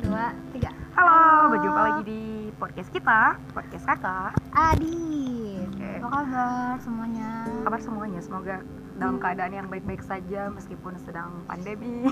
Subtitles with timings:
[0.00, 0.70] dua, tiga.
[0.96, 2.22] Halo, berjumpa lagi di
[2.56, 4.32] podcast kita, podcast kakak.
[4.56, 5.68] Adit.
[5.68, 5.90] Oke.
[6.00, 7.30] Apa kabar semuanya?
[7.66, 8.56] Kabar semuanya, semoga
[8.96, 12.08] dalam keadaan yang baik-baik saja meskipun sedang pandemi.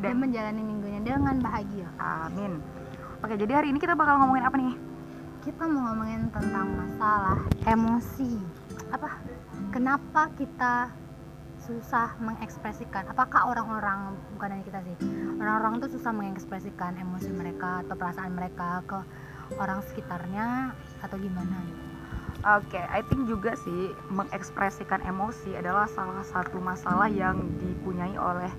[0.04, 1.88] Dan menjalani minggunya dengan bahagia.
[2.00, 2.64] amin.
[3.20, 4.74] Oke, jadi hari ini kita bakal ngomongin apa nih?
[5.44, 8.40] Kita mau ngomongin tentang masalah emosi.
[8.92, 9.20] Apa?
[9.72, 10.88] Kenapa kita
[11.66, 13.10] susah mengekspresikan?
[13.10, 14.94] Apakah orang-orang bukan hanya kita sih,
[15.42, 18.98] orang-orang tuh susah mengekspresikan emosi mereka atau perasaan mereka ke
[19.58, 20.70] orang sekitarnya
[21.02, 21.82] atau gimana gitu?
[22.46, 28.52] Oke, I think juga sih mengekspresikan emosi adalah salah satu masalah yang dipunyai oleh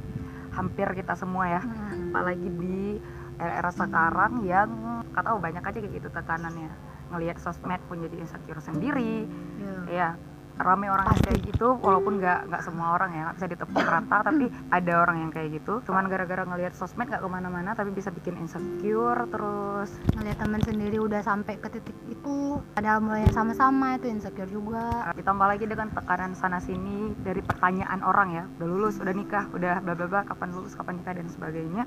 [0.51, 1.61] hampir kita semua ya.
[1.63, 2.11] Hmm.
[2.11, 2.99] Apalagi di
[3.39, 4.67] era sekarang yang
[5.13, 6.73] nggak tahu banyak aja kayak gitu tekanannya.
[7.15, 9.23] Ngelihat sosmed pun jadi insecure sendiri,
[9.57, 9.79] Iya.
[9.87, 10.09] Iya,
[10.57, 14.17] rame orang yang kayak gitu walaupun nggak nggak semua orang ya nggak bisa ditepuk rata
[14.27, 15.73] tapi ada orang yang kayak gitu.
[15.85, 19.89] Cuman gara-gara ngelihat sosmed nggak ke mana-mana tapi bisa bikin insecure terus.
[20.17, 25.13] Ngeliat teman sendiri udah sampai ke titik itu padahal mulainya sama-sama itu insecure juga.
[25.13, 28.43] Ditambah lagi dengan tekanan sana sini dari pertanyaan orang ya.
[28.59, 31.83] Udah lulus udah nikah udah bla bla bla kapan lulus kapan nikah dan sebagainya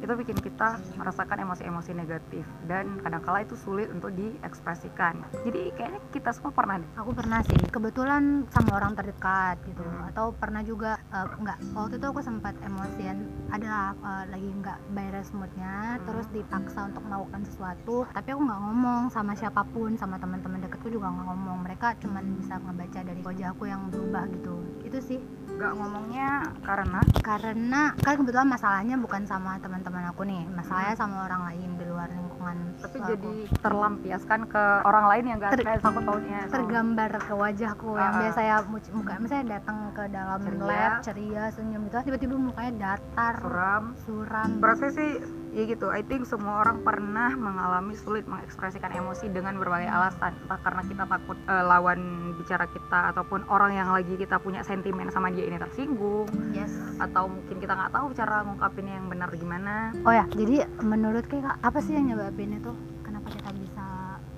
[0.00, 2.44] itu bikin kita merasakan emosi-emosi negatif.
[2.68, 5.24] Dan kadangkala itu sulit untuk diekspresikan.
[5.44, 6.90] Jadi kayaknya kita semua pernah deh.
[7.00, 7.58] Aku pernah sih.
[7.72, 9.82] Kebetulan sama orang terdekat gitu.
[9.86, 10.08] Hmm.
[10.10, 10.98] atau pernah juga
[11.34, 13.16] enggak waktu itu aku sempat emosian
[13.48, 16.04] adalah eh, lagi nggak beres moodnya Hmm.
[16.04, 20.88] terus dipaksa untuk melakukan sesuatu tapi aku nggak ngomong sama siapa pun sama teman-teman dekatku
[20.88, 25.72] juga nggak ngomong mereka cuman bisa ngebaca dari wajahku yang berubah gitu itu sih nggak
[25.72, 31.68] ngomongnya karena karena kan kebetulan masalahnya bukan sama teman-teman aku nih masalahnya sama orang lain
[31.72, 33.08] di luar lingkungan tapi aku.
[33.08, 38.12] jadi terlampiaskan ke orang lain yang gak Ter- pautnya sama- tergambar ke wajahku yang Ah,
[38.12, 38.20] ah.
[38.20, 40.60] biasa ya muc- muka misalnya datang ke dalam Ceria.
[40.62, 42.02] lab ceria senyum gitu.
[42.02, 43.84] Tiba-tiba mukanya datar suram.
[44.02, 44.48] suram.
[44.58, 45.22] Proses sih
[45.54, 45.94] ya gitu.
[45.94, 50.34] I think semua orang pernah mengalami sulit mengekspresikan emosi dengan berbagai alasan.
[50.42, 55.08] Entah karena kita takut eh, lawan bicara kita ataupun orang yang lagi kita punya sentimen
[55.14, 56.26] sama dia ini tersinggung.
[56.50, 56.74] Yes.
[56.98, 59.94] Atau mungkin kita nggak tahu cara ngungkapinnya yang benar gimana.
[60.02, 62.74] Oh ya jadi menurut kayak apa sih yang nyebabin itu?
[63.06, 63.86] Kenapa kita bisa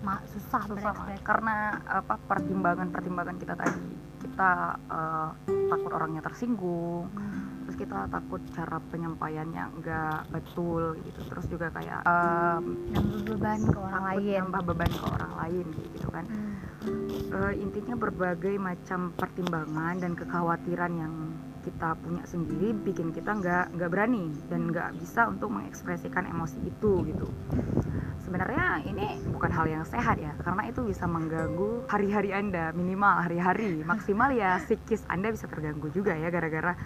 [0.09, 1.25] susah, susah berekspresi?
[1.27, 3.81] karena apa pertimbangan pertimbangan kita tadi
[4.39, 4.55] kita
[4.87, 5.31] eh,
[5.67, 7.67] takut orangnya tersinggung Hmm.
[7.67, 13.79] terus kita takut cara penyampaiannya nggak betul gitu terus juga kayak em, nambah beban ke
[13.83, 16.55] orang lain nambah beban ke orang lain gitu kan Hmm.
[17.29, 21.15] Eh, intinya berbagai macam pertimbangan dan kekhawatiran yang
[21.67, 27.03] kita punya sendiri bikin kita nggak nggak berani dan nggak bisa untuk mengekspresikan emosi itu
[27.11, 27.27] gitu
[28.29, 33.81] sebenarnya ini bukan hal yang sehat ya karena itu bisa mengganggu hari-hari anda minimal hari-hari.
[33.81, 36.77] Maksimal ya psikis anda bisa terganggu juga ya gara-gara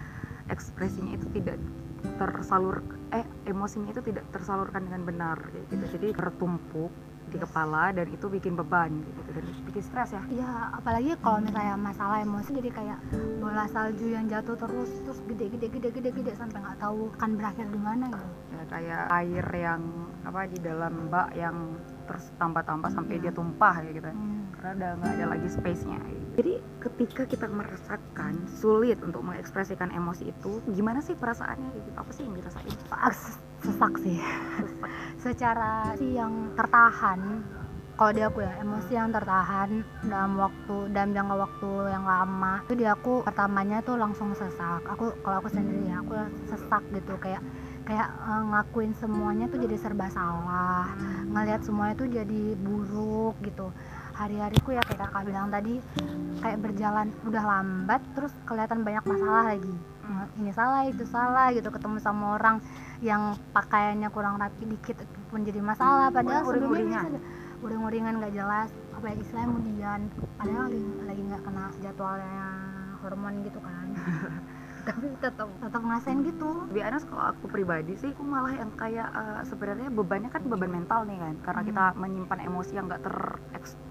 [0.47, 1.59] ekspresinya itu tidak
[2.15, 2.79] tersalur
[3.11, 5.37] eh emosinya itu tidak tersalurkan dengan benar
[5.67, 5.83] gitu.
[5.99, 6.95] Jadi bertumpuk
[7.33, 11.73] di kepala dan itu bikin beban gitu dan bikin stres ya Iya, apalagi kalau misalnya
[11.73, 12.99] masalah emosi jadi kayak
[13.39, 17.29] bola salju yang jatuh terus terus gede gede gede gede gede sampai nggak tahu akan
[17.33, 18.27] berakhir di mana gitu.
[18.53, 19.81] ya kayak air yang
[20.23, 21.57] apa di dalam bak yang
[22.05, 24.42] terus tambah-tambah sampai dia tumpah ya gitu Hmm.
[24.63, 25.99] Karena udah nggak ada lagi space-nya.
[26.39, 31.67] Jadi ketika kita merasakan sulit untuk mengekspresikan emosi itu gimana sih perasaannya?
[31.75, 32.71] Gitu apa sih yang dirasain?
[32.87, 34.15] Ah, ses- sesak sih.
[34.63, 34.89] Sesak.
[35.27, 37.43] Secara sih yang tertahan.
[37.93, 42.53] Kalau di aku ya emosi yang tertahan dalam waktu dalam jangka waktu yang lama.
[42.63, 44.81] Itu di aku pertamanya tuh langsung sesak.
[44.87, 46.15] Aku kalau aku sendiri ya aku
[46.47, 47.19] sesak gitu.
[47.19, 47.43] Kayak
[47.83, 50.87] kayak eh, ngelakuin semuanya tuh jadi serba salah.
[51.29, 53.69] Ngelihat semuanya tuh jadi buruk gitu
[54.13, 55.81] hari-hariku ya kayak kakak bilang tadi
[56.39, 60.27] kayak berjalan udah lambat terus kelihatan banyak masalah lagi Hmm.
[60.35, 62.59] ini salah itu salah gitu ketemu sama orang
[62.99, 64.99] yang pakaiannya kurang rapi dikit
[65.31, 67.23] pun jadi masalah padahal Pokoknya sebelumnya uring-uringan.
[68.19, 69.99] nggak jelas apa ya istilahnya kemudian
[70.35, 72.47] padahal lagi lagi nggak kena jadwalnya
[72.99, 73.87] hormon gitu kan
[74.91, 76.49] tapi tetap tetap ngerasain gitu
[76.83, 81.07] honest kalau aku pribadi sih aku malah yang kayak eh, sebenarnya bebannya kan beban mental
[81.07, 81.69] nih kan karena Hmm.
[81.71, 83.07] kita menyimpan emosi yang nggak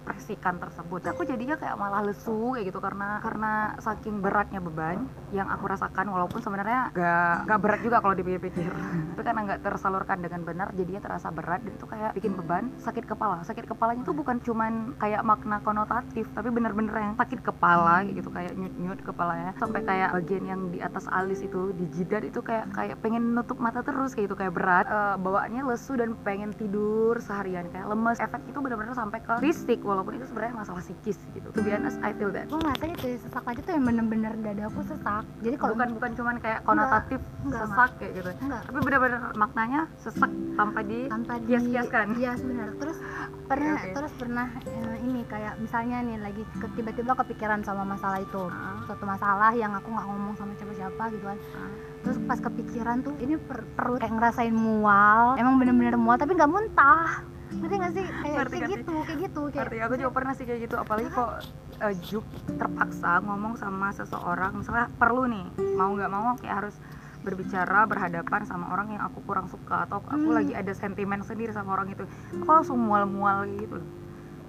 [0.03, 1.01] terekspresikan tersebut.
[1.15, 6.11] Aku jadinya kayak malah lesu kayak gitu karena karena saking beratnya beban yang aku rasakan
[6.11, 8.73] walaupun sebenarnya nggak nggak berat juga kalau dipikir-pikir.
[9.15, 11.63] Tapi karena nggak tersalurkan dengan benar jadinya terasa berat.
[11.63, 13.47] Dan itu kayak bikin beban sakit kepala.
[13.47, 18.31] Sakit kepalanya itu bukan cuman kayak makna konotatif tapi bener-bener yang sakit kepala kayak gitu
[18.35, 19.55] kayak nyut-nyut kepalanya.
[19.57, 23.59] Sampai kayak bagian yang di atas alis itu di jidat itu kayak kayak pengen nutup
[23.63, 24.87] mata terus kayak gitu kayak berat.
[24.91, 28.19] Eh, bawaannya lesu dan pengen tidur seharian kayak lemes.
[28.19, 31.49] Efek itu benar-benar sampai ke fisik walaupun itu sebenarnya masalah psikis gitu.
[31.53, 32.49] To be honest I feel that.
[32.49, 35.25] Gue ngerasanya kayak sesak aja tuh yang bener-bener dadaku sesak.
[35.45, 38.31] Jadi kalau bukan bukan cuman kayak konotatif enggak, sesak kayak gitu.
[38.41, 42.07] Enggak tapi benar-benar maknanya sesak tanpa di tanpa di kias-kiaskan.
[42.17, 42.99] iya benar terus
[43.43, 43.91] pernah oke.
[43.93, 48.49] terus pernah eh, ini kayak misalnya nih lagi ke- tiba-tiba kepikiran sama masalah itu.
[48.49, 51.39] Ah, suatu masalah yang aku nggak ngomong sama siapa-siapa gitu kan.
[51.53, 51.71] Ah.
[52.03, 55.39] terus pas kepikiran tuh ini per- perut kayak ngerasain mual.
[55.39, 57.23] Emang bener-bener mual tapi nggak muntah
[57.55, 58.05] ngerti nggak sih?
[58.05, 58.75] Kayak, Ngerti, kayak ngerti.
[58.75, 60.77] gitu kayak gitu kayak Ngerti, aku juga pernah sih kayak gitu.
[60.77, 61.31] Apalagi kok
[61.79, 64.53] eh, Juk terpaksa ngomong sama seseorang.
[64.55, 66.77] Misalnya perlu nih mau nggak mau kayak harus
[67.19, 70.35] berbicara berhadapan sama orang yang aku kurang suka atau aku Hmm.
[70.35, 72.03] lagi ada sentimen sendiri sama orang itu.
[72.37, 73.89] Aku langsung mual-mual gitu loh.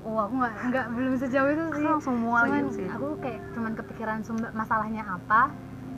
[0.03, 1.85] Oh aku nggak nggak belum sejauh itu aku sih.
[1.85, 2.87] langsung mual cuman gitu sih.
[2.87, 5.53] aku kayak cuman kepikiran sumber masalahnya apa.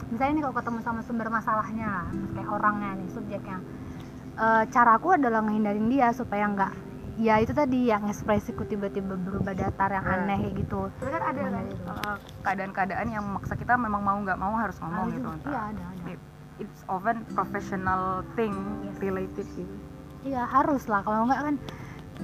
[0.05, 1.89] Misalnya nih kalau ketemu sama sumber masalahnya
[2.31, 3.57] kayak orangnya nih subjeknya.
[4.35, 6.71] Eh, caraku adalah ngehindarin dia supaya nggak
[7.15, 10.15] ya itu tadi yang ekspresiku tiba-tiba berubah datar yang Ya.
[10.19, 11.21] aneh kayak gitu Tapi kan?
[11.23, 11.65] Ada kan,
[12.43, 15.35] keadaan-keadaan yang maksa kita memang mau nggak mau harus ngomong Ada gitu juga.
[15.37, 15.49] entah.
[15.49, 16.03] Iya ada ada.
[16.11, 16.25] It-
[16.57, 18.03] it's often professional
[18.33, 18.95] thing Yes.
[18.99, 19.75] related gitu
[20.25, 21.03] iya harus lah.
[21.03, 21.55] Kalau nggak kan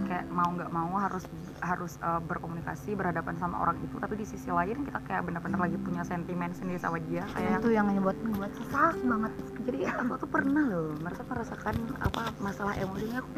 [0.07, 1.23] kayak mau nggak mau harus
[1.61, 3.95] harus uh, berkomunikasi berhadapan sama orang itu.
[3.99, 7.69] Tapi di sisi lain kita kayak benar-benar lagi punya sentimen sendiri sama dia kayak itu
[7.75, 9.31] yang ngebuat ngebuat sesak banget.
[9.67, 13.31] Jadi aku tuh pernah loh merasa merasakan apa masalah emosinya aku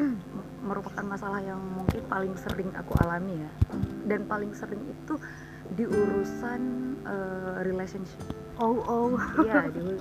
[0.64, 3.50] merupakan masalah yang mungkin paling sering aku alami ya.
[4.06, 5.14] Dan paling sering itu
[5.74, 6.60] di urusan
[7.08, 8.20] uh, relationship.
[8.60, 9.16] Oh oh.
[9.42, 9.96] Iya di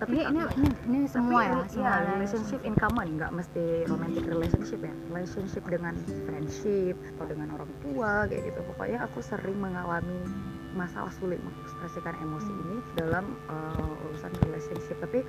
[0.00, 3.64] tapi ini ini ini, ini tapi semua ya semua iya, relationship in common nggak mesti
[3.84, 4.92] romantic relationship ya.
[5.12, 5.94] Relationship dengan
[6.24, 8.60] friendship atau dengan orang tua kayak gitu.
[8.72, 10.24] Pokoknya aku sering mengalami
[10.72, 14.96] masalah sulit mengekspresikan emosi ini dalam uh, urusan relationship.
[15.04, 15.20] Tapi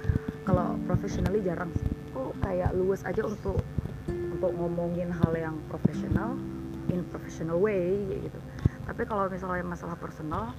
[0.47, 1.75] kalau professionally jarang
[2.15, 3.59] aku kayak luwes aja untuk
[4.07, 6.39] untuk ngomongin hal yang profesional
[6.89, 8.39] in professional way kayak gitu
[8.91, 10.51] tapi kalau misalnya masalah personal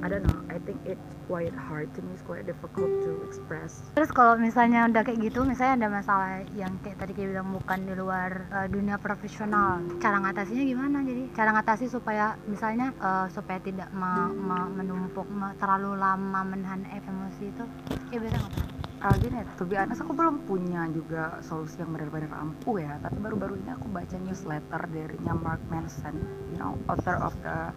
[0.00, 3.84] I don't know I think it's quite hard to me it's quite difficult to express
[3.92, 7.78] Terus kalau misalnya udah kayak gitu, misalnya ada masalah yang kayak tadi kayak bilang bukan
[7.82, 11.02] di luar uh, dunia profesional, cara ngatasinya gimana?
[11.02, 16.86] Jadi cara ngatasi supaya misalnya uh, supaya tidak me- me- menumpuk me- terlalu lama menahan
[16.86, 17.64] emosi itu,
[18.08, 18.77] kayak biasa ngapain?
[18.98, 23.14] Ah gini, to be honest aku belum punya juga solusi yang benar-benar ampuh ya Tapi
[23.22, 26.18] baru-baru ini aku baca newsletter darinya Mark Manson
[26.50, 27.70] You know, author of the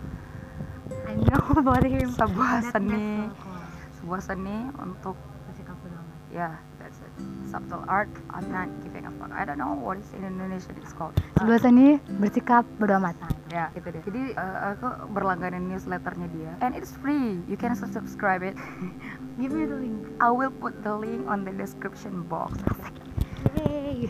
[1.07, 2.09] I know about him.
[2.09, 3.61] sebuah seni cool.
[4.01, 5.15] Sebuah seni untuk,
[5.47, 6.17] Bersikap bodo amat.
[6.17, 7.11] ya yeah, that's it
[7.51, 10.95] Subtle art, I'm not giving a fuck I don't know what is in Indonesian it's
[10.95, 12.97] called Sebuah seni bersikap bodo.
[12.97, 13.27] Nah, itu.
[13.51, 14.01] Ya, gitu deh.
[14.07, 18.55] Jadi eh, aku berlangganan newsletternya dia And it's free, you can subscribe it
[19.39, 19.99] Give me the link.
[20.23, 22.55] I will put the link on the description box
[23.59, 24.07] Yay.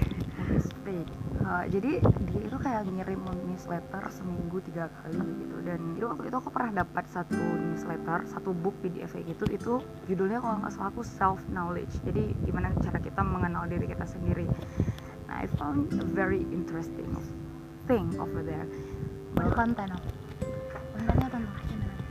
[1.42, 5.58] Uh, jadi dia itu kayak ngirim newsletter seminggu tiga kali gitu.
[5.66, 9.44] Dan itu waktu itu aku pernah dapat satu newsletter satu book PDF gitu.
[9.50, 9.74] Itu
[10.06, 14.46] judulnya kalau nggak salah aku self knowledge jadi gimana cara kita mengenal diri kita sendiri.
[15.26, 17.10] Nah I found a very interesting
[17.90, 18.70] thing over there.
[19.34, 20.21] Konten apa?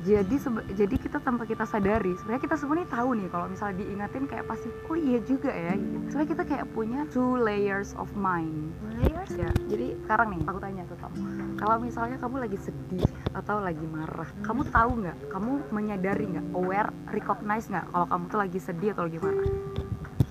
[0.01, 0.37] Jadi
[0.73, 4.49] jadi kita tanpa kita sadari sebenarnya kita semua nih tahu nih kalau misalnya diingatin kayak
[4.49, 5.97] pasti oh iya juga ya gitu.
[6.09, 9.29] sebenarnya kita kayak punya two layers of mind Layers?
[9.37, 11.21] ya jadi sekarang nih aku tanya ke kamu
[11.61, 16.91] kalau misalnya kamu lagi sedih atau lagi marah kamu tahu nggak kamu menyadari nggak aware
[17.13, 19.49] recognize nggak kalau kamu tuh lagi sedih atau lagi marah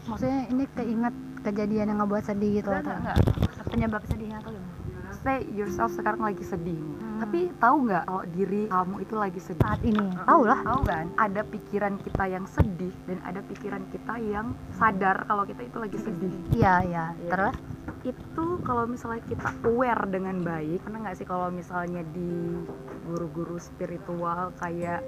[0.10, 1.16] Maksudnya ini keinget
[1.46, 3.66] kejadian yang ngebuat sedih gitu Enggak, atau enggak, enggak.
[3.70, 4.79] penyebab sedihnya atau gimana?
[5.20, 7.20] Say yourself sekarang lagi sedih Hmm.
[7.20, 10.60] tapi tahu nggak kalau diri kamu itu lagi sedih Saat ini, tahu lah.
[10.64, 15.62] tahu kan ada pikiran kita yang sedih dan ada pikiran kita yang sadar kalau kita
[15.62, 17.06] itu lagi sedih Iya, iya.
[17.18, 17.30] Iya.
[17.30, 17.56] Terus?
[18.00, 22.56] itu kalau misalnya kita aware dengan baik pernah nggak sih kalau misalnya di
[23.04, 25.04] guru-guru spiritual kayak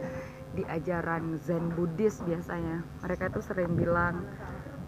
[0.52, 4.28] di ajaran Zen Buddhis biasanya mereka itu sering bilang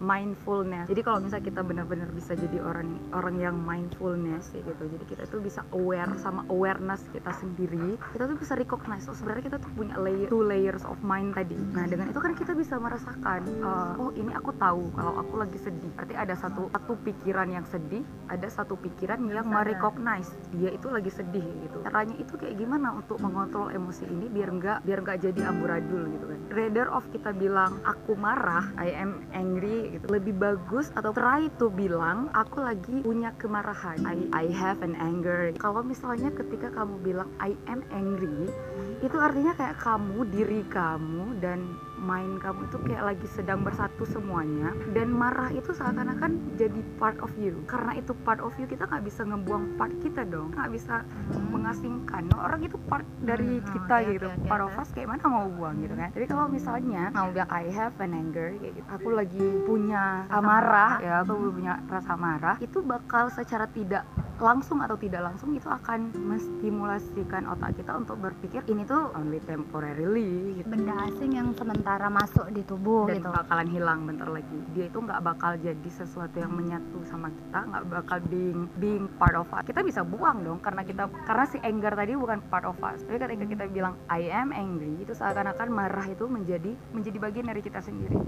[0.02, 0.86] mindfulness.
[0.90, 5.22] Jadi kalau misalnya kita benar-benar bisa jadi orang orang yang mindfulness ya gitu jadi kita
[5.30, 9.70] tuh bisa aware sama awareness kita sendiri kita tuh bisa recognize oh sebenarnya kita tuh
[9.74, 11.56] punya layer two layers of mind tadi.
[11.74, 15.58] Nah dengan itu kan kita bisa merasakan uh, oh ini aku tahu kalau aku lagi
[15.58, 15.90] sedih.
[15.94, 21.10] Berarti ada satu satu pikiran yang sedih ada satu pikiran yang merecognize dia itu lagi
[21.10, 21.78] sedih gitu.
[21.86, 26.24] Caranya itu kayak gimana untuk mengontrol emosi ini biar nggak biar nggak jadi amburadul gitu
[26.28, 26.40] kan.
[26.54, 30.04] Rather of kita bilang aku marah I am angry gitu.
[30.10, 34.02] Lebih bagus atau try to bilang aku lagi punya kemarahan.
[34.02, 35.54] I I have an anger.
[35.56, 38.50] Kalau misalnya ketika kamu bilang I am angry
[39.04, 44.76] itu artinya kayak kamu diri kamu dan mind kamu itu kayak lagi sedang bersatu semuanya
[44.92, 47.64] dan marah itu seakan-akan jadi part of you.
[47.64, 50.52] Karena itu part of you kita nggak bisa ngebuang part kita dong.
[50.52, 50.94] Nggak bisa
[51.48, 52.28] mengasingkan.
[52.36, 54.26] Orang itu part dari Hmm, kita oke, gitu.
[54.28, 56.08] oke, oke, part of us kayak mana mau buang gitu kan.
[56.12, 58.86] Jadi kalau misalnya mau bilang I have an anger kayak gitu.
[58.92, 60.92] Aku lagi punya amarah marah.
[61.00, 62.56] ya aku punya rasa marah.
[62.60, 64.04] Itu bakal secara tidak
[64.42, 70.58] langsung atau tidak langsung itu akan menstimulasikan otak kita untuk berpikir ini tuh only temporarily
[70.58, 70.66] gitu.
[70.66, 73.30] Benda asing yang sementara masuk di tubuh dan gitu.
[73.30, 74.58] bakalan hilang bentar lagi.
[74.74, 79.38] Dia itu nggak bakal jadi sesuatu yang menyatu sama kita nggak bakal being being part
[79.38, 79.62] of us.
[79.62, 83.06] Kita bisa buang dong karena kita karena si anger tadi bukan part of us.
[83.06, 87.62] Tapi ketika kita bilang I am angry itu seakan-akan marah itu menjadi menjadi bagian dari
[87.62, 88.18] kita sendiri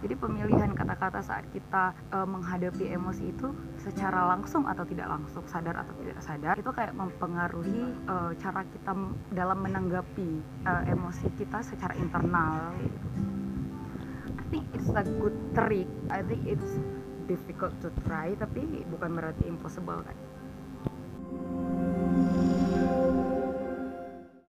[0.00, 5.76] jadi pemilihan kata-kata saat kita eh, menghadapi emosi itu secara langsung atau tidak langsung sadar
[5.76, 8.92] atau tidak sadar itu kayak mempengaruhi eh, cara kita
[9.36, 10.30] dalam menanggapi
[10.64, 12.72] eh, emosi kita secara internal.
[14.40, 15.86] I think it's a good trick.
[16.08, 16.80] I think it's
[17.28, 20.16] difficult to try tapi bukan berarti impossible kan.